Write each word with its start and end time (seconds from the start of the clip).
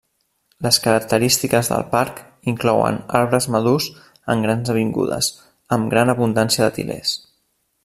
Les 0.67 0.77
característiques 0.85 1.69
del 1.73 1.83
parc, 1.91 2.21
inclouen 2.53 2.97
arbres 3.21 3.49
madurs 3.57 3.91
en 4.35 4.43
grans 4.47 4.73
avingudes, 4.75 5.31
amb 5.79 5.93
gran 5.95 6.17
abundància 6.17 6.67
de 6.71 6.75
til·lers. 6.81 7.17